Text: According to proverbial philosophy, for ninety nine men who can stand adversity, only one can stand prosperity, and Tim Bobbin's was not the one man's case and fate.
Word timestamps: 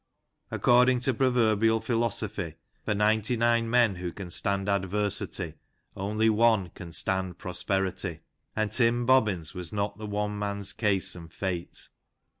According 0.49 1.01
to 1.01 1.13
proverbial 1.13 1.79
philosophy, 1.79 2.55
for 2.83 2.95
ninety 2.95 3.37
nine 3.37 3.69
men 3.69 3.97
who 3.97 4.11
can 4.11 4.31
stand 4.31 4.67
adversity, 4.67 5.53
only 5.95 6.27
one 6.27 6.71
can 6.71 6.91
stand 6.91 7.37
prosperity, 7.37 8.21
and 8.55 8.71
Tim 8.71 9.05
Bobbin's 9.05 9.53
was 9.53 9.71
not 9.71 9.99
the 9.99 10.07
one 10.07 10.39
man's 10.39 10.73
case 10.73 11.13
and 11.13 11.31
fate. 11.31 11.87